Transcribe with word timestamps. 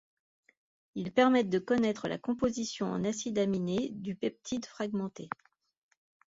Ils 0.95 1.13
permettent 1.13 1.51
de 1.51 1.59
connaître 1.59 2.07
la 2.07 2.17
composition 2.17 2.87
en 2.91 3.03
acide 3.03 3.37
aminé 3.37 3.89
du 3.93 4.15
peptide 4.15 4.65
fragmenté. 4.65 5.29